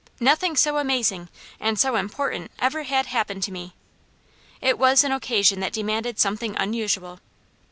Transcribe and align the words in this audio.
Nothing 0.19 0.55
so 0.55 0.79
amazing 0.79 1.29
and 1.59 1.77
so 1.79 1.95
important 1.95 2.49
ever 2.57 2.81
had 2.81 3.05
happened 3.05 3.43
to 3.43 3.51
me. 3.51 3.75
It 4.59 4.79
was 4.79 5.03
an 5.03 5.11
occasion 5.11 5.59
that 5.59 5.73
demanded 5.73 6.17
something 6.17 6.55
unusual. 6.57 7.19